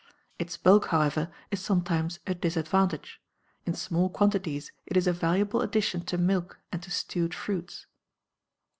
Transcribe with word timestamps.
Its 0.39 0.57
bulk, 0.57 0.87
however, 0.87 1.31
is 1.51 1.59
sometimes 1.59 2.17
a 2.25 2.33
disadvantage; 2.33 3.21
in 3.67 3.75
small 3.75 4.09
quantities 4.09 4.71
it 4.87 4.97
is 4.97 5.05
a 5.05 5.13
valuable 5.13 5.61
addition 5.61 6.01
to 6.01 6.17
milk 6.17 6.57
and 6.71 6.81
to 6.81 6.89
stewed 6.89 7.35
fruits. 7.35 7.85